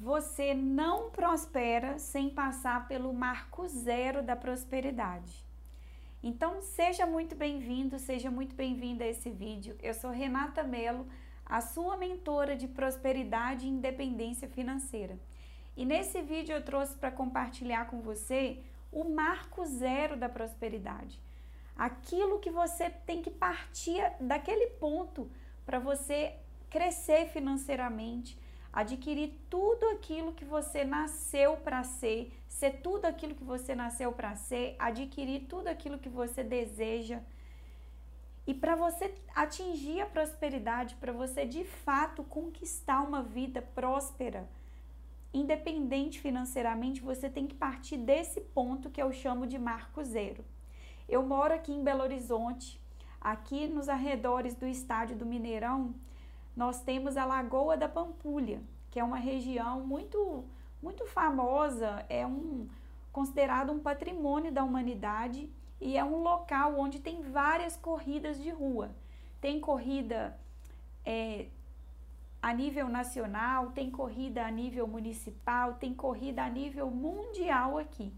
Você 0.00 0.54
não 0.54 1.10
prospera 1.10 1.98
sem 1.98 2.30
passar 2.30 2.88
pelo 2.88 3.12
marco 3.12 3.68
zero 3.68 4.22
da 4.22 4.34
prosperidade. 4.34 5.44
Então, 6.22 6.62
seja 6.62 7.04
muito 7.04 7.36
bem-vindo, 7.36 7.98
seja 7.98 8.30
muito 8.30 8.54
bem-vinda 8.54 9.04
a 9.04 9.08
esse 9.08 9.28
vídeo. 9.28 9.76
Eu 9.82 9.92
sou 9.92 10.10
Renata 10.10 10.62
Mello, 10.62 11.06
a 11.44 11.60
sua 11.60 11.98
mentora 11.98 12.56
de 12.56 12.66
prosperidade 12.66 13.66
e 13.66 13.68
independência 13.68 14.48
financeira. 14.48 15.18
E 15.76 15.84
nesse 15.84 16.22
vídeo 16.22 16.54
eu 16.54 16.64
trouxe 16.64 16.96
para 16.96 17.10
compartilhar 17.10 17.84
com 17.88 18.00
você 18.00 18.58
o 18.90 19.04
marco 19.04 19.66
zero 19.66 20.16
da 20.16 20.30
prosperidade. 20.30 21.20
Aquilo 21.76 22.40
que 22.40 22.50
você 22.50 22.88
tem 22.88 23.20
que 23.20 23.30
partir 23.30 24.00
daquele 24.18 24.68
ponto 24.68 25.30
para 25.66 25.78
você 25.78 26.36
crescer 26.70 27.26
financeiramente, 27.26 28.38
adquirir 28.72 29.32
tudo 29.48 29.88
aquilo 29.90 30.32
que 30.32 30.44
você 30.44 30.84
nasceu 30.84 31.56
para 31.56 31.82
ser, 31.82 32.32
ser 32.48 32.80
tudo 32.82 33.04
aquilo 33.06 33.34
que 33.34 33.44
você 33.44 33.74
nasceu 33.74 34.12
para 34.12 34.34
ser, 34.36 34.76
adquirir 34.78 35.46
tudo 35.48 35.68
aquilo 35.68 35.98
que 35.98 36.08
você 36.08 36.44
deseja. 36.44 37.20
E 38.46 38.54
para 38.54 38.74
você 38.74 39.14
atingir 39.34 40.00
a 40.00 40.06
prosperidade, 40.06 40.94
para 40.96 41.12
você 41.12 41.44
de 41.44 41.64
fato 41.64 42.22
conquistar 42.24 43.02
uma 43.02 43.22
vida 43.22 43.60
próspera, 43.62 44.48
independente 45.32 46.20
financeiramente, 46.20 47.00
você 47.00 47.28
tem 47.28 47.46
que 47.46 47.54
partir 47.54 47.96
desse 47.96 48.40
ponto 48.40 48.90
que 48.90 49.00
eu 49.00 49.12
chamo 49.12 49.46
de 49.46 49.58
marco 49.58 50.02
zero. 50.02 50.44
Eu 51.08 51.22
moro 51.24 51.54
aqui 51.54 51.72
em 51.72 51.82
Belo 51.82 52.02
Horizonte, 52.02 52.80
aqui 53.20 53.66
nos 53.66 53.88
arredores 53.88 54.54
do 54.54 54.66
estádio 54.66 55.16
do 55.16 55.26
Mineirão, 55.26 55.94
nós 56.56 56.82
temos 56.82 57.16
a 57.16 57.24
Lagoa 57.24 57.76
da 57.76 57.88
Pampulha, 57.88 58.60
que 58.90 58.98
é 58.98 59.04
uma 59.04 59.18
região 59.18 59.80
muito 59.86 60.44
muito 60.82 61.06
famosa, 61.06 62.04
é 62.08 62.26
um 62.26 62.66
considerado 63.12 63.70
um 63.70 63.78
patrimônio 63.78 64.50
da 64.50 64.64
humanidade 64.64 65.50
e 65.80 65.96
é 65.96 66.04
um 66.04 66.22
local 66.22 66.78
onde 66.78 66.98
tem 66.98 67.22
várias 67.22 67.76
corridas 67.76 68.40
de 68.42 68.50
rua. 68.50 68.90
Tem 69.40 69.60
corrida 69.60 70.38
é, 71.04 71.46
a 72.42 72.52
nível 72.52 72.88
nacional, 72.88 73.70
tem 73.72 73.90
corrida 73.90 74.46
a 74.46 74.50
nível 74.50 74.86
municipal, 74.86 75.74
tem 75.74 75.94
corrida 75.94 76.42
a 76.42 76.48
nível 76.48 76.90
mundial 76.90 77.78
aqui. 77.78 78.12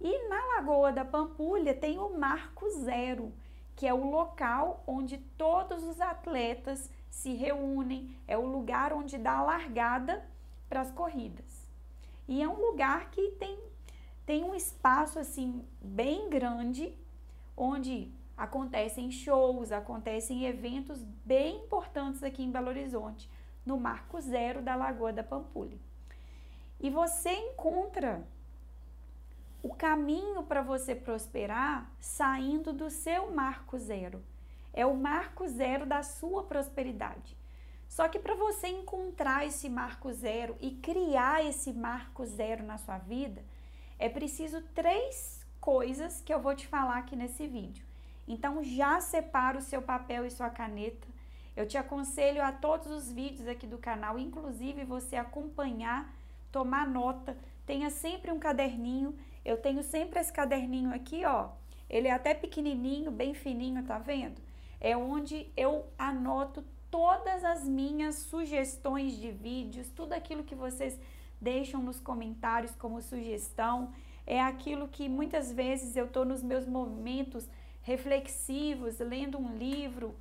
E 0.00 0.28
na 0.28 0.44
Lagoa 0.56 0.92
da 0.92 1.04
Pampulha 1.04 1.74
tem 1.74 1.98
o 1.98 2.16
Marco 2.18 2.68
Zero, 2.70 3.32
que 3.76 3.86
é 3.86 3.94
o 3.94 4.10
local 4.10 4.82
onde 4.86 5.18
todos 5.36 5.84
os 5.84 6.00
atletas 6.00 6.90
se 7.10 7.34
reúnem, 7.34 8.16
é 8.26 8.38
o 8.38 8.46
lugar 8.46 8.92
onde 8.92 9.18
dá 9.18 9.38
a 9.38 9.42
largada 9.42 10.24
para 10.68 10.80
as 10.80 10.90
corridas. 10.90 11.68
E 12.26 12.40
é 12.40 12.48
um 12.48 12.60
lugar 12.60 13.10
que 13.10 13.32
tem, 13.32 13.58
tem 14.24 14.44
um 14.44 14.54
espaço 14.54 15.18
assim 15.18 15.64
bem 15.80 16.30
grande, 16.30 16.96
onde 17.56 18.10
acontecem 18.36 19.10
shows, 19.10 19.72
acontecem 19.72 20.46
eventos 20.46 21.02
bem 21.02 21.64
importantes 21.64 22.22
aqui 22.22 22.42
em 22.42 22.50
Belo 22.50 22.68
Horizonte, 22.68 23.28
no 23.66 23.78
Marco 23.78 24.20
Zero 24.20 24.62
da 24.62 24.74
Lagoa 24.76 25.12
da 25.12 25.22
Pampulha. 25.22 25.76
E 26.78 26.88
você 26.88 27.30
encontra 27.30 28.26
o 29.62 29.74
caminho 29.74 30.42
para 30.42 30.62
você 30.62 30.94
prosperar 30.94 31.90
saindo 32.00 32.72
do 32.72 32.88
seu 32.88 33.30
marco 33.30 33.78
zero. 33.78 34.24
É 34.72 34.86
o 34.86 34.96
marco 34.96 35.46
zero 35.48 35.84
da 35.84 36.02
sua 36.02 36.44
prosperidade. 36.44 37.36
Só 37.88 38.08
que 38.08 38.20
para 38.20 38.34
você 38.34 38.68
encontrar 38.68 39.44
esse 39.44 39.68
marco 39.68 40.12
zero 40.12 40.56
e 40.60 40.70
criar 40.70 41.44
esse 41.44 41.72
marco 41.72 42.24
zero 42.24 42.62
na 42.62 42.78
sua 42.78 42.98
vida, 42.98 43.42
é 43.98 44.08
preciso 44.08 44.62
três 44.74 45.44
coisas 45.60 46.20
que 46.20 46.32
eu 46.32 46.40
vou 46.40 46.54
te 46.54 46.66
falar 46.66 46.98
aqui 46.98 47.16
nesse 47.16 47.46
vídeo. 47.46 47.84
Então 48.28 48.62
já 48.62 49.00
separa 49.00 49.58
o 49.58 49.62
seu 49.62 49.82
papel 49.82 50.24
e 50.24 50.30
sua 50.30 50.48
caneta. 50.48 51.08
Eu 51.56 51.66
te 51.66 51.76
aconselho 51.76 52.42
a 52.42 52.52
todos 52.52 52.86
os 52.86 53.10
vídeos 53.10 53.48
aqui 53.48 53.66
do 53.66 53.76
canal, 53.76 54.18
inclusive 54.18 54.84
você 54.84 55.16
acompanhar, 55.16 56.14
tomar 56.52 56.86
nota, 56.88 57.36
tenha 57.66 57.90
sempre 57.90 58.30
um 58.30 58.38
caderninho. 58.38 59.18
Eu 59.44 59.56
tenho 59.56 59.82
sempre 59.82 60.20
esse 60.20 60.32
caderninho 60.32 60.94
aqui, 60.94 61.24
ó. 61.24 61.50
Ele 61.88 62.06
é 62.06 62.12
até 62.12 62.34
pequenininho, 62.34 63.10
bem 63.10 63.34
fininho, 63.34 63.82
tá 63.84 63.98
vendo? 63.98 64.40
É 64.80 64.96
onde 64.96 65.50
eu 65.56 65.86
anoto 65.98 66.64
todas 66.90 67.44
as 67.44 67.64
minhas 67.64 68.16
sugestões 68.16 69.16
de 69.16 69.30
vídeos, 69.30 69.88
tudo 69.90 70.12
aquilo 70.12 70.42
que 70.42 70.54
vocês 70.54 70.98
deixam 71.40 71.82
nos 71.82 72.00
comentários 72.00 72.74
como 72.74 73.00
sugestão. 73.00 73.92
É 74.26 74.40
aquilo 74.40 74.88
que 74.88 75.08
muitas 75.08 75.52
vezes 75.52 75.96
eu 75.96 76.06
estou 76.06 76.24
nos 76.24 76.42
meus 76.42 76.66
momentos 76.66 77.48
reflexivos, 77.82 78.98
lendo 78.98 79.38
um 79.38 79.56
livro, 79.56 80.14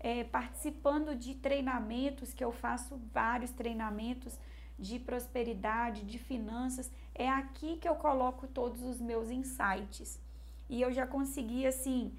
é, 0.00 0.24
participando 0.24 1.14
de 1.14 1.34
treinamentos, 1.34 2.32
que 2.32 2.44
eu 2.44 2.52
faço 2.52 3.00
vários 3.12 3.50
treinamentos 3.50 4.38
de 4.78 4.98
prosperidade, 4.98 6.04
de 6.04 6.18
finanças. 6.18 6.90
É 7.14 7.28
aqui 7.28 7.76
que 7.76 7.88
eu 7.88 7.94
coloco 7.94 8.46
todos 8.46 8.82
os 8.82 9.00
meus 9.00 9.30
insights. 9.30 10.20
E 10.68 10.80
eu 10.80 10.92
já 10.92 11.06
consegui, 11.06 11.66
assim, 11.66 12.12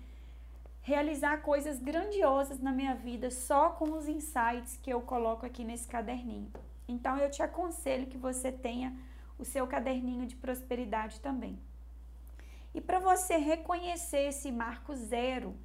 realizar 0.86 1.42
coisas 1.42 1.80
grandiosas 1.80 2.60
na 2.60 2.72
minha 2.72 2.94
vida 2.94 3.32
só 3.32 3.72
com 3.72 3.94
os 3.94 4.08
insights 4.08 4.78
que 4.78 4.92
eu 4.92 5.02
coloco 5.02 5.44
aqui 5.44 5.64
nesse 5.64 5.88
caderninho. 5.88 6.52
Então 6.88 7.18
eu 7.18 7.32
te 7.32 7.42
aconselho 7.42 8.06
que 8.06 8.20
você 8.20 8.52
tenha 8.52 8.96
o 9.40 9.44
seu 9.44 9.66
caderninho 9.66 10.28
de 10.28 10.36
prosperidade 10.36 11.20
também. 11.22 11.58
E 12.72 12.80
para 12.80 13.00
você 13.00 13.36
reconhecer 13.38 14.28
esse 14.28 14.52
marco 14.52 14.96
zero, 14.96 15.56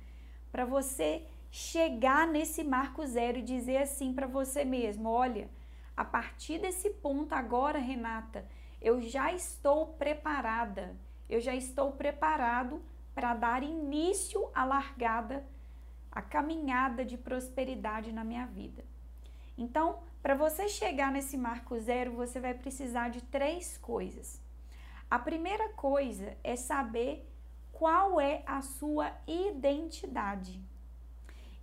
para 0.51 0.65
você 0.65 1.27
chegar 1.51 2.27
nesse 2.27 2.65
marco 2.65 3.07
zero 3.07 3.41
e 3.41 3.43
dizer 3.43 3.77
assim 3.77 4.15
para 4.15 4.27
você 4.27 4.65
mesmo: 4.65 5.11
olha, 5.11 5.51
a 5.95 6.05
partir 6.05 6.59
desse 6.59 6.89
ponto 6.89 7.35
agora, 7.35 7.79
Renata, 7.79 8.47
eu 8.81 9.03
já 9.03 9.31
estou 9.35 9.89
preparada, 9.99 10.97
eu 11.29 11.43
já 11.43 11.55
estou 11.55 11.93
preparado 11.93 12.83
para 13.15 13.35
dar 13.35 13.63
início 13.63 14.49
à 14.55 14.65
largada, 14.65 15.45
à 16.11 16.23
caminhada 16.23 17.05
de 17.05 17.17
prosperidade 17.17 18.13
na 18.13 18.25
minha 18.25 18.47
vida. 18.47 18.85
Então, 19.57 19.99
para 20.23 20.35
você 20.35 20.69
chegar 20.69 21.11
nesse 21.13 21.37
marco 21.37 21.79
zero, 21.79 22.13
você 22.13 22.41
vai 22.41 22.55
precisar 22.55 23.09
de 23.09 23.23
três 23.23 23.77
coisas. 23.79 24.41
A 25.11 25.19
primeira 25.19 25.71
coisa 25.71 26.37
é 26.43 26.57
saber 26.57 27.27
qual 27.73 28.21
é 28.21 28.43
a 28.47 28.63
sua 28.63 29.13
identidade. 29.27 30.61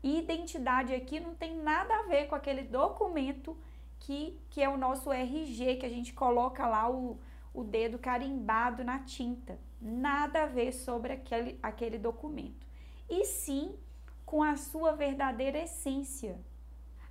Identidade 0.04 0.94
aqui 0.94 1.20
não 1.20 1.36
tem 1.36 1.56
nada 1.56 1.94
a 1.96 2.04
ver 2.04 2.28
com 2.28 2.36
aquele 2.36 2.64
documento 2.64 3.58
que, 4.00 4.40
que 4.50 4.62
é 4.62 4.70
o 4.70 4.78
nosso 4.78 5.12
RG, 5.12 5.78
que 5.78 5.86
a 5.86 5.90
gente 5.90 6.14
coloca 6.14 6.68
lá 6.68 6.90
o, 6.90 7.20
o 7.54 7.64
dedo 7.64 7.98
carimbado 7.98 8.84
na 8.84 9.00
tinta 9.00 9.58
nada 9.82 10.44
a 10.44 10.48
ver 10.48 10.72
sobre 10.74 11.14
aquele, 11.14 11.60
aquele 11.62 11.98
documento, 11.98 12.66
e 13.10 13.26
sim 13.26 13.76
com 14.26 14.44
a 14.44 14.58
sua 14.58 14.92
verdadeira 14.92 15.60
essência, 15.60 16.38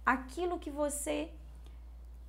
aquilo 0.04 0.59
que 0.59 0.71
você 0.71 1.32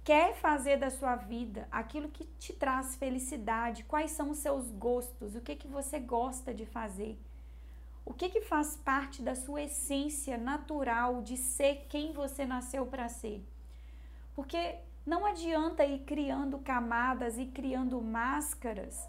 quer 0.04 0.36
fazer 0.36 0.78
da 0.78 0.90
sua 0.90 1.18
vida, 1.18 1.68
aquilo 1.70 2.08
que 2.08 2.24
te 2.40 2.54
traz 2.54 2.96
felicidade, 2.96 3.84
quais 3.84 4.12
são 4.12 4.30
os 4.30 4.38
seus 4.38 4.72
gostos, 4.72 5.36
o 5.36 5.42
que 5.42 5.56
que 5.56 5.68
você 5.68 6.00
gosta 6.00 6.54
de 6.54 6.66
fazer, 6.66 7.20
o 8.06 8.14
que 8.14 8.30
que 8.30 8.40
faz 8.40 8.78
parte 8.78 9.22
da 9.22 9.36
sua 9.36 9.64
essência 9.64 10.38
natural 10.38 11.22
de 11.22 11.36
ser 11.36 11.88
quem 11.90 12.14
você 12.14 12.46
nasceu 12.46 12.86
para 12.86 13.10
ser. 13.10 13.44
Porque 14.34 14.78
não 15.06 15.26
adianta 15.26 15.84
ir 15.84 16.00
criando 16.06 16.58
camadas 16.60 17.38
e 17.38 17.46
criando 17.46 18.02
máscaras 18.02 19.06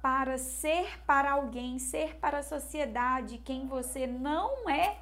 para 0.00 0.38
ser 0.38 1.00
para 1.06 1.32
alguém, 1.32 1.78
ser 1.78 2.16
para 2.16 2.38
a 2.38 2.42
sociedade 2.42 3.38
quem 3.38 3.66
você 3.66 4.06
não 4.06 4.68
é 4.68 4.96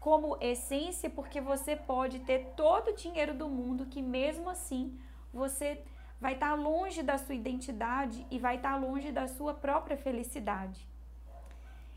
como 0.00 0.36
essência, 0.40 1.08
porque 1.08 1.40
você 1.40 1.74
pode 1.74 2.18
ter 2.20 2.52
todo 2.56 2.88
o 2.88 2.94
dinheiro 2.94 3.32
do 3.32 3.48
mundo 3.48 3.86
que 3.86 4.02
mesmo 4.02 4.50
assim 4.50 4.98
você 5.32 5.82
vai 6.20 6.34
estar 6.34 6.50
tá 6.50 6.54
longe 6.54 7.02
da 7.02 7.16
sua 7.18 7.34
identidade 7.34 8.26
e 8.30 8.38
vai 8.38 8.56
estar 8.56 8.72
tá 8.72 8.76
longe 8.76 9.10
da 9.10 9.26
sua 9.26 9.54
própria 9.54 9.96
felicidade. 9.96 10.86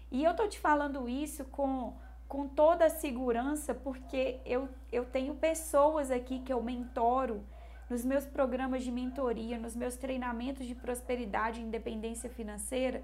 E 0.09 0.23
eu 0.23 0.35
tô 0.35 0.47
te 0.47 0.59
falando 0.59 1.09
isso 1.09 1.44
com 1.45 1.94
com 2.27 2.47
toda 2.47 2.85
a 2.85 2.89
segurança, 2.89 3.73
porque 3.73 4.39
eu, 4.45 4.67
eu 4.91 5.05
tenho 5.05 5.35
pessoas 5.35 6.11
aqui 6.11 6.39
que 6.39 6.51
eu 6.51 6.61
mentoro, 6.61 7.41
nos 7.89 8.03
meus 8.03 8.25
programas 8.25 8.83
de 8.83 8.91
mentoria, 8.91 9.57
nos 9.57 9.75
meus 9.75 9.95
treinamentos 9.95 10.65
de 10.65 10.75
prosperidade 10.75 11.59
e 11.59 11.63
independência 11.63 12.29
financeira, 12.29 13.03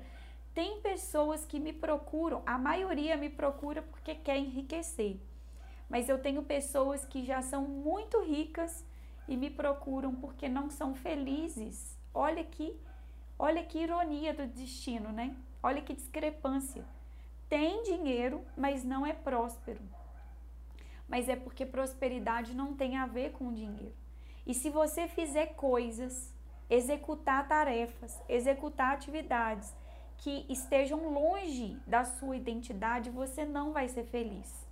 tem 0.54 0.82
pessoas 0.82 1.46
que 1.46 1.60
me 1.60 1.74
procuram, 1.74 2.44
a 2.46 2.58
maioria 2.58 3.18
me 3.18 3.30
procura 3.30 3.82
porque 3.82 4.14
quer 4.14 4.38
enriquecer. 4.38 5.20
Mas 5.90 6.10
eu 6.10 6.20
tenho 6.20 6.44
pessoas 6.44 7.06
que 7.06 7.26
já 7.26 7.42
são 7.42 7.68
muito 7.68 8.22
ricas 8.22 8.86
e 9.28 9.36
me 9.36 9.50
procuram 9.50 10.14
porque 10.16 10.48
não 10.48 10.70
são 10.70 10.94
felizes. 10.94 11.98
Olha 12.14 12.44
que, 12.44 12.76
olha 13.40 13.64
que 13.64 13.80
ironia 13.80 14.34
do 14.34 14.46
destino, 14.46 15.12
né? 15.12 15.36
Olha 15.62 15.82
que 15.82 15.94
discrepância. 15.94 16.86
Tem 17.50 17.84
dinheiro, 17.84 18.44
mas 18.56 18.84
não 18.84 19.06
é 19.06 19.14
próspero. 19.14 19.82
Mas 21.08 21.30
é 21.30 21.36
porque 21.36 21.66
prosperidade 21.66 22.56
não 22.56 22.76
tem 22.76 22.98
a 22.98 23.06
ver 23.06 23.32
com 23.32 23.54
dinheiro. 23.54 24.03
E 24.46 24.54
se 24.54 24.70
você 24.70 25.08
fizer 25.08 25.56
coisas, 25.56 26.34
executar 26.70 27.48
tarefas, 27.48 28.22
executar 28.28 28.94
atividades 28.94 29.74
que 30.18 30.46
estejam 30.50 31.10
longe 31.14 31.78
da 31.88 32.04
sua 32.04 32.36
identidade, 32.36 33.10
você 33.10 33.46
não 33.46 33.72
vai 33.72 33.88
ser 33.88 34.06
feliz. 34.06 34.68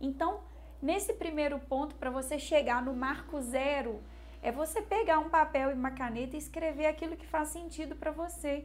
Então, 0.00 0.40
nesse 0.80 1.12
primeiro 1.14 1.58
ponto, 1.58 1.94
para 1.96 2.10
você 2.10 2.38
chegar 2.38 2.82
no 2.82 2.94
marco 2.94 3.40
zero, 3.40 4.00
é 4.42 4.50
você 4.50 4.80
pegar 4.80 5.18
um 5.18 5.28
papel 5.28 5.70
e 5.70 5.74
uma 5.74 5.90
caneta 5.90 6.36
e 6.36 6.38
escrever 6.38 6.86
aquilo 6.86 7.16
que 7.16 7.26
faz 7.26 7.48
sentido 7.48 7.94
para 7.96 8.10
você. 8.10 8.64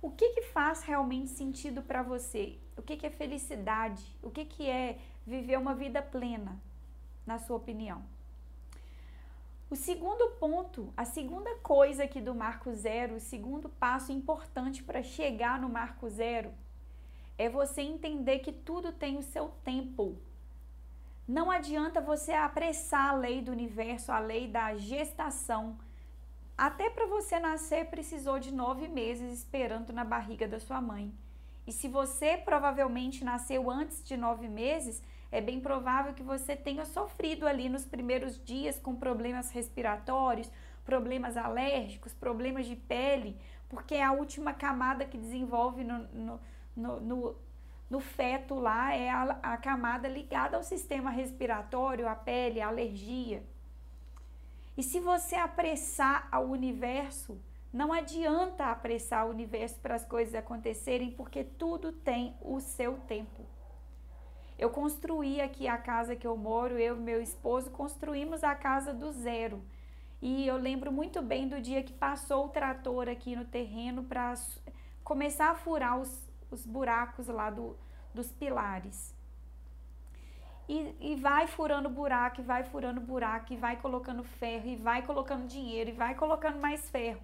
O 0.00 0.10
que, 0.10 0.30
que 0.30 0.42
faz 0.42 0.82
realmente 0.82 1.30
sentido 1.30 1.82
para 1.82 2.02
você? 2.02 2.58
O 2.76 2.82
que, 2.82 2.96
que 2.96 3.06
é 3.06 3.10
felicidade? 3.10 4.02
O 4.22 4.30
que, 4.30 4.44
que 4.44 4.68
é 4.68 4.98
viver 5.26 5.58
uma 5.58 5.74
vida 5.74 6.02
plena, 6.02 6.60
na 7.24 7.38
sua 7.38 7.56
opinião? 7.56 8.02
O 9.72 9.74
segundo 9.74 10.32
ponto, 10.32 10.92
a 10.94 11.06
segunda 11.06 11.54
coisa 11.62 12.04
aqui 12.04 12.20
do 12.20 12.34
marco 12.34 12.70
zero, 12.74 13.14
o 13.14 13.20
segundo 13.20 13.70
passo 13.70 14.12
importante 14.12 14.82
para 14.82 15.02
chegar 15.02 15.58
no 15.58 15.66
marco 15.66 16.10
zero, 16.10 16.52
é 17.38 17.48
você 17.48 17.80
entender 17.80 18.40
que 18.40 18.52
tudo 18.52 18.92
tem 18.92 19.16
o 19.16 19.22
seu 19.22 19.48
tempo. 19.64 20.18
Não 21.26 21.50
adianta 21.50 22.02
você 22.02 22.32
apressar 22.32 23.08
a 23.08 23.14
lei 23.14 23.40
do 23.40 23.50
universo, 23.50 24.12
a 24.12 24.18
lei 24.18 24.46
da 24.46 24.76
gestação. 24.76 25.78
Até 26.54 26.90
para 26.90 27.06
você 27.06 27.40
nascer 27.40 27.86
precisou 27.86 28.38
de 28.38 28.52
nove 28.52 28.88
meses 28.88 29.32
esperando 29.32 29.90
na 29.90 30.04
barriga 30.04 30.46
da 30.46 30.60
sua 30.60 30.82
mãe. 30.82 31.10
E 31.66 31.72
se 31.72 31.88
você 31.88 32.36
provavelmente 32.36 33.24
nasceu 33.24 33.70
antes 33.70 34.04
de 34.04 34.18
nove 34.18 34.50
meses, 34.50 35.02
é 35.32 35.40
bem 35.40 35.58
provável 35.58 36.12
que 36.12 36.22
você 36.22 36.54
tenha 36.54 36.84
sofrido 36.84 37.48
ali 37.48 37.70
nos 37.70 37.86
primeiros 37.86 38.38
dias 38.44 38.78
com 38.78 38.94
problemas 38.94 39.50
respiratórios, 39.50 40.50
problemas 40.84 41.38
alérgicos, 41.38 42.12
problemas 42.12 42.66
de 42.66 42.76
pele, 42.76 43.40
porque 43.68 43.94
é 43.94 44.04
a 44.04 44.12
última 44.12 44.52
camada 44.52 45.06
que 45.06 45.16
desenvolve 45.16 45.82
no, 45.84 45.98
no, 46.08 46.40
no, 46.76 47.00
no, 47.00 47.36
no 47.88 48.00
feto 48.00 48.56
lá 48.56 48.94
é 48.94 49.08
a, 49.08 49.22
a 49.42 49.56
camada 49.56 50.06
ligada 50.06 50.58
ao 50.58 50.62
sistema 50.62 51.10
respiratório, 51.10 52.06
a 52.06 52.14
pele, 52.14 52.60
a 52.60 52.68
alergia. 52.68 53.42
E 54.76 54.82
se 54.82 55.00
você 55.00 55.36
apressar 55.36 56.28
ao 56.30 56.44
universo, 56.44 57.40
não 57.72 57.90
adianta 57.90 58.66
apressar 58.66 59.26
o 59.26 59.30
universo 59.30 59.80
para 59.80 59.94
as 59.94 60.04
coisas 60.04 60.34
acontecerem, 60.34 61.10
porque 61.10 61.42
tudo 61.42 61.90
tem 61.90 62.34
o 62.42 62.60
seu 62.60 62.98
tempo. 63.08 63.51
Eu 64.62 64.70
construí 64.70 65.40
aqui 65.40 65.66
a 65.66 65.76
casa 65.76 66.14
que 66.14 66.24
eu 66.24 66.36
moro, 66.36 66.78
eu 66.78 66.96
e 66.96 67.00
meu 67.00 67.20
esposo 67.20 67.68
construímos 67.68 68.44
a 68.44 68.54
casa 68.54 68.94
do 68.94 69.10
zero. 69.10 69.60
E 70.20 70.46
eu 70.46 70.56
lembro 70.56 70.92
muito 70.92 71.20
bem 71.20 71.48
do 71.48 71.60
dia 71.60 71.82
que 71.82 71.92
passou 71.92 72.46
o 72.46 72.48
trator 72.48 73.08
aqui 73.08 73.34
no 73.34 73.44
terreno 73.44 74.04
para 74.04 74.34
começar 75.02 75.50
a 75.50 75.56
furar 75.56 75.98
os, 75.98 76.30
os 76.48 76.64
buracos 76.64 77.26
lá 77.26 77.50
do, 77.50 77.76
dos 78.14 78.30
pilares. 78.30 79.12
E, 80.68 80.94
e, 81.00 81.16
vai 81.16 81.48
furando 81.48 81.88
buraco, 81.88 82.40
e 82.40 82.44
vai 82.44 82.62
furando 82.62 83.00
buraco, 83.00 83.52
e 83.52 83.56
vai 83.56 83.74
colocando 83.78 84.22
ferro, 84.22 84.68
e 84.68 84.76
vai 84.76 85.02
colocando 85.02 85.48
dinheiro, 85.48 85.90
e 85.90 85.92
vai 85.92 86.14
colocando 86.14 86.60
mais 86.60 86.88
ferro. 86.88 87.20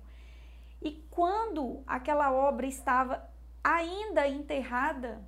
E 0.82 1.06
quando 1.08 1.84
aquela 1.86 2.32
obra 2.32 2.66
estava 2.66 3.22
ainda 3.62 4.26
enterrada, 4.26 5.22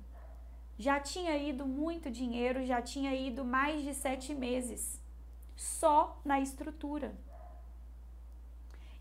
já 0.81 0.99
tinha 0.99 1.37
ido 1.37 1.63
muito 1.63 2.09
dinheiro, 2.09 2.65
já 2.65 2.81
tinha 2.81 3.13
ido 3.13 3.45
mais 3.45 3.83
de 3.83 3.93
sete 3.93 4.33
meses 4.33 4.99
só 5.55 6.19
na 6.25 6.39
estrutura. 6.39 7.13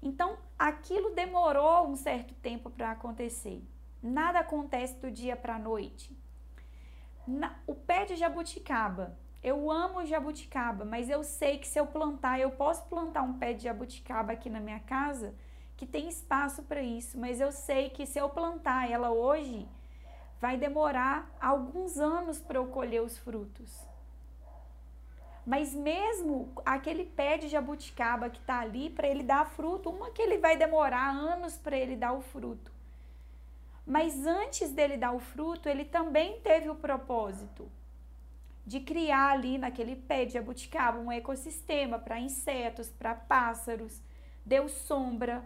Então, 0.02 0.36
aquilo 0.58 1.14
demorou 1.14 1.88
um 1.88 1.96
certo 1.96 2.34
tempo 2.34 2.68
para 2.68 2.90
acontecer. 2.90 3.62
Nada 4.02 4.40
acontece 4.40 4.94
do 4.96 5.10
dia 5.10 5.34
para 5.34 5.56
a 5.56 5.58
noite. 5.58 6.14
Na, 7.26 7.56
o 7.66 7.74
pé 7.74 8.04
de 8.04 8.14
jabuticaba, 8.14 9.16
eu 9.42 9.70
amo 9.70 10.04
jabuticaba, 10.04 10.84
mas 10.84 11.08
eu 11.08 11.24
sei 11.24 11.56
que 11.56 11.66
se 11.66 11.80
eu 11.80 11.86
plantar, 11.86 12.38
eu 12.38 12.50
posso 12.50 12.84
plantar 12.90 13.22
um 13.22 13.38
pé 13.38 13.54
de 13.54 13.64
jabuticaba 13.64 14.32
aqui 14.32 14.50
na 14.50 14.60
minha 14.60 14.80
casa, 14.80 15.34
que 15.78 15.86
tem 15.86 16.10
espaço 16.10 16.62
para 16.64 16.82
isso, 16.82 17.18
mas 17.18 17.40
eu 17.40 17.50
sei 17.50 17.88
que 17.88 18.04
se 18.04 18.18
eu 18.18 18.28
plantar 18.28 18.90
ela 18.90 19.10
hoje, 19.10 19.66
vai 20.40 20.56
demorar 20.56 21.30
alguns 21.40 21.98
anos 21.98 22.40
para 22.40 22.58
eu 22.58 22.66
colher 22.66 23.02
os 23.02 23.18
frutos. 23.18 23.86
Mas 25.44 25.74
mesmo 25.74 26.52
aquele 26.64 27.04
pé 27.04 27.36
de 27.36 27.48
jabuticaba 27.48 28.30
que 28.30 28.38
está 28.38 28.60
ali, 28.60 28.90
para 28.90 29.08
ele 29.08 29.22
dar 29.22 29.46
fruto, 29.46 29.90
uma 29.90 30.10
que 30.10 30.22
ele 30.22 30.38
vai 30.38 30.56
demorar 30.56 31.10
anos 31.10 31.56
para 31.56 31.76
ele 31.76 31.96
dar 31.96 32.12
o 32.12 32.20
fruto. 32.20 32.70
Mas 33.86 34.26
antes 34.26 34.70
dele 34.70 34.96
dar 34.96 35.12
o 35.12 35.18
fruto, 35.18 35.68
ele 35.68 35.84
também 35.84 36.40
teve 36.40 36.68
o 36.70 36.74
propósito 36.74 37.68
de 38.64 38.78
criar 38.78 39.32
ali 39.32 39.58
naquele 39.58 39.96
pé 39.96 40.24
de 40.24 40.34
jabuticaba 40.34 40.98
um 40.98 41.10
ecossistema 41.10 41.98
para 41.98 42.20
insetos, 42.20 42.88
para 42.88 43.14
pássaros, 43.14 44.00
deu 44.44 44.68
sombra, 44.68 45.42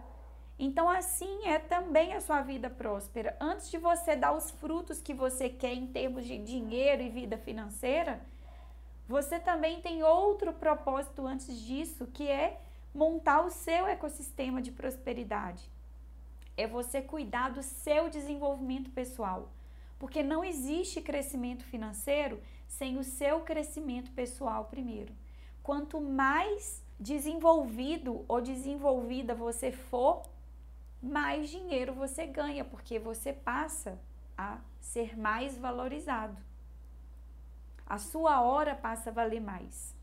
então, 0.57 0.89
assim 0.89 1.47
é 1.47 1.59
também 1.59 2.13
a 2.13 2.21
sua 2.21 2.41
vida 2.41 2.69
próspera. 2.69 3.35
Antes 3.41 3.69
de 3.69 3.77
você 3.77 4.15
dar 4.15 4.31
os 4.31 4.51
frutos 4.51 5.01
que 5.01 5.13
você 5.13 5.49
quer 5.49 5.73
em 5.73 5.87
termos 5.87 6.25
de 6.25 6.37
dinheiro 6.37 7.01
e 7.01 7.09
vida 7.09 7.37
financeira, 7.37 8.21
você 9.07 9.37
também 9.37 9.81
tem 9.81 10.01
outro 10.01 10.53
propósito 10.53 11.27
antes 11.27 11.59
disso, 11.59 12.07
que 12.07 12.27
é 12.27 12.61
montar 12.93 13.41
o 13.45 13.51
seu 13.51 13.85
ecossistema 13.85 14.61
de 14.61 14.71
prosperidade. 14.71 15.69
É 16.55 16.65
você 16.65 17.01
cuidar 17.01 17.49
do 17.49 17.61
seu 17.61 18.09
desenvolvimento 18.09 18.89
pessoal. 18.91 19.51
Porque 19.99 20.23
não 20.23 20.43
existe 20.43 21.01
crescimento 21.01 21.65
financeiro 21.65 22.41
sem 22.65 22.97
o 22.97 23.03
seu 23.03 23.41
crescimento 23.41 24.09
pessoal 24.11 24.65
primeiro. 24.65 25.13
Quanto 25.61 25.99
mais 25.99 26.81
desenvolvido 26.97 28.23
ou 28.27 28.39
desenvolvida 28.39 29.35
você 29.35 29.71
for, 29.71 30.23
mais 31.01 31.49
dinheiro 31.49 31.93
você 31.93 32.25
ganha, 32.25 32.65
porque 32.65 32.97
você 32.99 33.31
passa 33.31 33.99
a 34.37 34.57
ser 34.79 35.17
mais 35.17 35.57
valorizado. 35.57 36.37
A 37.85 37.97
sua 37.97 38.41
hora 38.41 38.75
passa 38.75 39.09
a 39.09 39.13
valer 39.13 39.41
mais. 39.41 39.95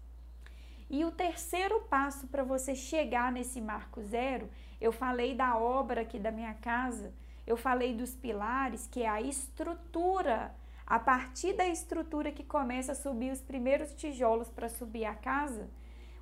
E 0.88 1.04
o 1.04 1.10
terceiro 1.10 1.80
passo 1.82 2.26
para 2.28 2.44
você 2.44 2.74
chegar 2.74 3.32
nesse 3.32 3.60
marco 3.60 4.02
zero, 4.02 4.48
eu 4.80 4.92
falei 4.92 5.34
da 5.34 5.56
obra 5.56 6.02
aqui 6.02 6.18
da 6.18 6.30
minha 6.30 6.54
casa, 6.54 7.12
eu 7.46 7.56
falei 7.56 7.94
dos 7.94 8.14
pilares, 8.14 8.86
que 8.86 9.02
é 9.02 9.08
a 9.08 9.20
estrutura. 9.20 10.54
A 10.86 10.98
partir 10.98 11.54
da 11.54 11.66
estrutura 11.66 12.30
que 12.30 12.44
começa 12.44 12.92
a 12.92 12.94
subir 12.94 13.32
os 13.32 13.40
primeiros 13.40 13.94
tijolos 13.94 14.50
para 14.50 14.68
subir 14.68 15.06
a 15.06 15.14
casa, 15.14 15.70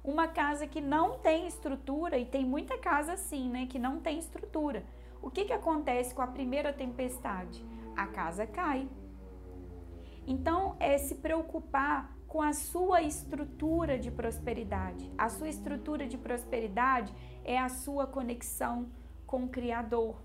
uma 0.02 0.28
casa 0.28 0.66
que 0.66 0.80
não 0.80 1.18
tem 1.18 1.46
estrutura, 1.46 2.18
e 2.18 2.24
tem 2.24 2.44
muita 2.44 2.78
casa 2.78 3.12
assim, 3.12 3.48
né, 3.48 3.66
que 3.66 3.78
não 3.78 4.00
tem 4.00 4.18
estrutura. 4.18 4.84
O 5.22 5.30
que, 5.30 5.44
que 5.44 5.52
acontece 5.52 6.14
com 6.14 6.22
a 6.22 6.26
primeira 6.26 6.72
tempestade? 6.72 7.64
A 7.96 8.06
casa 8.06 8.46
cai. 8.46 8.88
Então, 10.26 10.76
é 10.78 10.96
se 10.96 11.16
preocupar 11.16 12.16
com 12.26 12.40
a 12.40 12.52
sua 12.52 13.02
estrutura 13.02 13.98
de 13.98 14.10
prosperidade. 14.10 15.10
A 15.18 15.28
sua 15.28 15.48
estrutura 15.48 16.06
de 16.06 16.16
prosperidade 16.16 17.12
é 17.44 17.58
a 17.58 17.68
sua 17.68 18.06
conexão 18.06 18.88
com 19.26 19.44
o 19.44 19.48
Criador. 19.48 20.22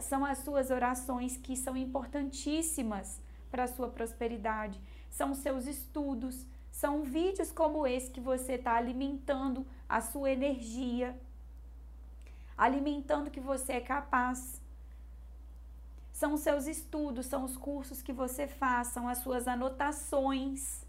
São 0.00 0.24
as 0.24 0.38
suas 0.38 0.70
orações 0.70 1.36
que 1.36 1.56
são 1.56 1.76
importantíssimas 1.76 3.20
para 3.50 3.64
a 3.64 3.68
sua 3.68 3.88
prosperidade. 3.88 4.80
São 5.10 5.34
seus 5.34 5.66
estudos, 5.66 6.46
são 6.82 7.04
vídeos 7.04 7.52
como 7.52 7.86
esse 7.86 8.10
que 8.10 8.20
você 8.20 8.54
está 8.54 8.74
alimentando 8.74 9.64
a 9.88 10.00
sua 10.00 10.32
energia, 10.32 11.16
alimentando 12.58 13.30
que 13.30 13.38
você 13.38 13.74
é 13.74 13.80
capaz. 13.80 14.60
São 16.12 16.36
seus 16.36 16.66
estudos, 16.66 17.26
são 17.26 17.44
os 17.44 17.56
cursos 17.56 18.02
que 18.02 18.12
você 18.12 18.48
faz, 18.48 18.88
são 18.88 19.06
as 19.08 19.18
suas 19.18 19.46
anotações. 19.46 20.84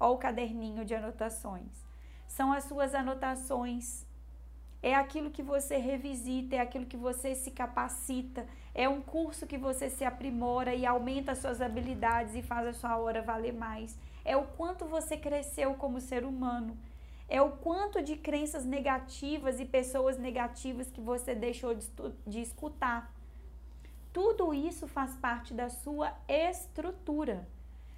Olha 0.00 0.14
o 0.14 0.18
caderninho 0.18 0.84
de 0.84 0.96
anotações. 0.96 1.74
São 2.26 2.52
as 2.52 2.64
suas 2.64 2.92
anotações. 2.92 4.04
É 4.82 4.96
aquilo 4.96 5.30
que 5.30 5.44
você 5.44 5.76
revisita, 5.76 6.56
é 6.56 6.58
aquilo 6.58 6.86
que 6.86 6.96
você 6.96 7.36
se 7.36 7.52
capacita, 7.52 8.48
é 8.74 8.88
um 8.88 9.00
curso 9.00 9.46
que 9.46 9.58
você 9.58 9.88
se 9.88 10.04
aprimora 10.04 10.74
e 10.74 10.84
aumenta 10.84 11.30
as 11.32 11.38
suas 11.38 11.60
habilidades 11.60 12.34
e 12.34 12.42
faz 12.42 12.66
a 12.66 12.72
sua 12.72 12.96
hora 12.96 13.22
valer 13.22 13.52
mais 13.52 13.96
é 14.24 14.36
o 14.36 14.44
quanto 14.44 14.84
você 14.84 15.16
cresceu 15.16 15.74
como 15.74 16.00
ser 16.00 16.24
humano, 16.24 16.76
é 17.28 17.40
o 17.40 17.50
quanto 17.50 18.02
de 18.02 18.16
crenças 18.16 18.64
negativas 18.64 19.60
e 19.60 19.64
pessoas 19.64 20.18
negativas 20.18 20.90
que 20.90 21.00
você 21.00 21.34
deixou 21.34 21.74
de, 21.74 21.86
de 22.26 22.40
escutar. 22.40 23.14
Tudo 24.12 24.52
isso 24.52 24.88
faz 24.88 25.14
parte 25.16 25.54
da 25.54 25.68
sua 25.68 26.12
estrutura. 26.28 27.48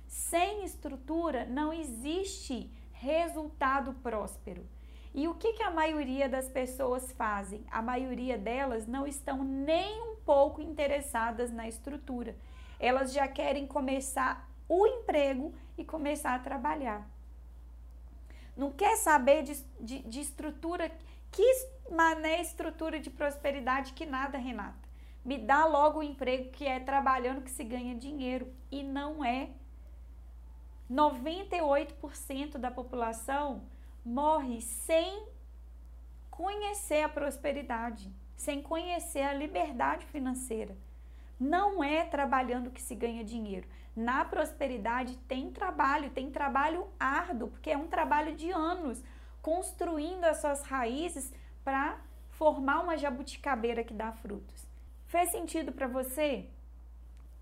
Sem 0.06 0.62
estrutura 0.64 1.46
não 1.46 1.72
existe 1.72 2.70
resultado 2.92 3.94
próspero. 4.02 4.66
E 5.14 5.26
o 5.26 5.34
que, 5.34 5.54
que 5.54 5.62
a 5.62 5.70
maioria 5.70 6.28
das 6.28 6.48
pessoas 6.48 7.12
fazem? 7.12 7.64
A 7.70 7.80
maioria 7.80 8.36
delas 8.36 8.86
não 8.86 9.06
estão 9.06 9.42
nem 9.42 10.00
um 10.02 10.16
pouco 10.16 10.60
interessadas 10.60 11.50
na 11.50 11.66
estrutura. 11.66 12.36
Elas 12.78 13.12
já 13.12 13.26
querem 13.26 13.66
começar 13.66 14.48
o 14.74 14.86
emprego 14.86 15.52
e 15.76 15.84
começar 15.84 16.34
a 16.34 16.38
trabalhar. 16.38 17.06
Não 18.56 18.72
quer 18.72 18.96
saber 18.96 19.42
de, 19.42 19.62
de, 19.78 19.98
de 19.98 20.20
estrutura. 20.20 20.90
Que 21.30 21.44
mané 21.90 22.40
estrutura 22.40 22.98
de 22.98 23.10
prosperidade 23.10 23.92
que 23.92 24.06
nada, 24.06 24.38
Renata. 24.38 24.88
Me 25.22 25.36
dá 25.36 25.66
logo 25.66 25.98
o 25.98 26.02
emprego 26.02 26.50
que 26.50 26.66
é 26.66 26.80
trabalhando 26.80 27.42
que 27.42 27.50
se 27.50 27.62
ganha 27.62 27.94
dinheiro. 27.94 28.50
E 28.70 28.82
não 28.82 29.22
é. 29.22 29.50
98% 30.90 32.56
da 32.56 32.70
população 32.70 33.64
morre 34.02 34.62
sem 34.62 35.26
conhecer 36.30 37.02
a 37.02 37.10
prosperidade, 37.10 38.10
sem 38.36 38.62
conhecer 38.62 39.22
a 39.22 39.34
liberdade 39.34 40.06
financeira. 40.06 40.74
Não 41.42 41.82
é 41.82 42.04
trabalhando 42.04 42.70
que 42.70 42.80
se 42.80 42.94
ganha 42.94 43.24
dinheiro. 43.24 43.66
Na 43.96 44.24
prosperidade 44.24 45.16
tem 45.26 45.50
trabalho, 45.50 46.08
tem 46.10 46.30
trabalho 46.30 46.86
árduo, 47.00 47.48
porque 47.48 47.72
é 47.72 47.76
um 47.76 47.88
trabalho 47.88 48.36
de 48.36 48.52
anos, 48.52 49.02
construindo 49.42 50.22
as 50.22 50.36
suas 50.36 50.62
raízes 50.62 51.32
para 51.64 51.98
formar 52.30 52.78
uma 52.78 52.96
jabuticabeira 52.96 53.82
que 53.82 53.92
dá 53.92 54.12
frutos. 54.12 54.68
Fez 55.06 55.32
sentido 55.32 55.72
para 55.72 55.88
você? 55.88 56.48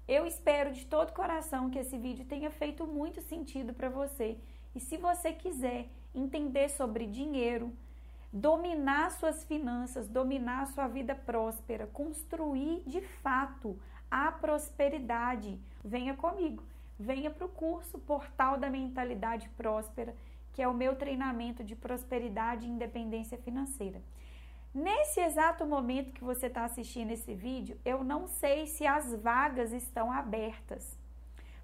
Eu 0.08 0.26
espero 0.26 0.72
de 0.72 0.86
todo 0.86 1.12
coração 1.12 1.68
que 1.68 1.78
esse 1.78 1.98
vídeo 1.98 2.24
tenha 2.24 2.50
feito 2.50 2.86
muito 2.86 3.20
sentido 3.20 3.74
para 3.74 3.90
você. 3.90 4.38
E 4.74 4.80
se 4.80 4.96
você 4.96 5.30
quiser 5.30 5.90
entender 6.14 6.70
sobre 6.70 7.06
dinheiro, 7.06 7.70
dominar 8.32 9.10
suas 9.12 9.44
finanças, 9.44 10.08
dominar 10.08 10.66
sua 10.68 10.86
vida 10.86 11.14
próspera, 11.14 11.86
construir 11.86 12.82
de 12.86 13.00
fato 13.00 13.78
a 14.10 14.30
prosperidade, 14.32 15.58
venha 15.84 16.14
comigo. 16.14 16.62
Venha 16.98 17.30
para 17.30 17.46
o 17.46 17.48
curso 17.48 17.98
Portal 17.98 18.58
da 18.58 18.68
Mentalidade 18.68 19.48
Próspera, 19.56 20.14
que 20.52 20.60
é 20.60 20.68
o 20.68 20.74
meu 20.74 20.96
treinamento 20.96 21.64
de 21.64 21.74
prosperidade 21.74 22.66
e 22.66 22.68
independência 22.68 23.38
financeira. 23.38 24.02
Nesse 24.74 25.18
exato 25.20 25.64
momento 25.64 26.12
que 26.12 26.22
você 26.22 26.46
está 26.46 26.64
assistindo 26.64 27.10
esse 27.10 27.34
vídeo, 27.34 27.80
eu 27.84 28.04
não 28.04 28.28
sei 28.28 28.66
se 28.66 28.86
as 28.86 29.14
vagas 29.14 29.72
estão 29.72 30.12
abertas, 30.12 30.96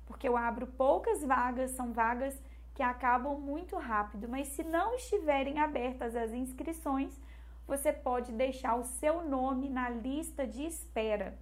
porque 0.06 0.26
eu 0.26 0.36
abro 0.36 0.66
poucas 0.66 1.22
vagas, 1.22 1.72
são 1.72 1.92
vagas 1.92 2.40
que 2.76 2.82
acabam 2.82 3.40
muito 3.40 3.74
rápido, 3.78 4.28
mas 4.28 4.48
se 4.48 4.62
não 4.62 4.94
estiverem 4.94 5.58
abertas 5.58 6.14
as 6.14 6.34
inscrições, 6.34 7.18
você 7.66 7.90
pode 7.90 8.32
deixar 8.32 8.76
o 8.76 8.84
seu 8.84 9.26
nome 9.26 9.70
na 9.70 9.88
lista 9.88 10.46
de 10.46 10.62
espera. 10.62 11.38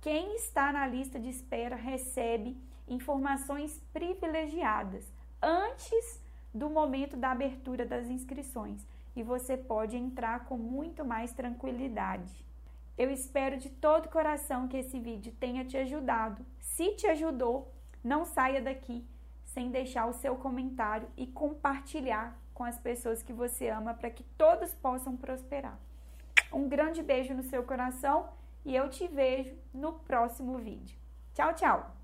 Quem 0.00 0.34
está 0.34 0.72
na 0.72 0.86
lista 0.86 1.20
de 1.20 1.28
espera 1.28 1.76
recebe 1.76 2.56
informações 2.88 3.82
privilegiadas 3.92 5.12
antes 5.42 6.22
do 6.54 6.70
momento 6.70 7.18
da 7.18 7.32
abertura 7.32 7.84
das 7.84 8.08
inscrições 8.08 8.86
e 9.14 9.22
você 9.22 9.58
pode 9.58 9.94
entrar 9.94 10.46
com 10.46 10.56
muito 10.56 11.04
mais 11.04 11.34
tranquilidade. 11.34 12.46
Eu 12.96 13.10
espero 13.10 13.58
de 13.58 13.68
todo 13.68 14.08
coração 14.08 14.68
que 14.68 14.78
esse 14.78 14.98
vídeo 14.98 15.34
tenha 15.38 15.66
te 15.66 15.76
ajudado. 15.76 16.42
Se 16.60 16.92
te 16.92 17.06
ajudou, 17.08 17.70
não 18.02 18.24
saia 18.24 18.62
daqui 18.62 19.06
sem 19.52 19.70
deixar 19.70 20.06
o 20.06 20.12
seu 20.12 20.36
comentário 20.36 21.08
e 21.16 21.26
compartilhar 21.26 22.36
com 22.54 22.64
as 22.64 22.78
pessoas 22.78 23.22
que 23.22 23.32
você 23.32 23.68
ama 23.68 23.94
para 23.94 24.10
que 24.10 24.22
todos 24.36 24.74
possam 24.74 25.16
prosperar. 25.16 25.78
Um 26.52 26.68
grande 26.68 27.02
beijo 27.02 27.34
no 27.34 27.42
seu 27.42 27.62
coração 27.62 28.28
e 28.64 28.74
eu 28.74 28.88
te 28.88 29.06
vejo 29.08 29.54
no 29.72 29.92
próximo 29.94 30.58
vídeo. 30.58 30.98
Tchau, 31.34 31.54
tchau! 31.54 32.01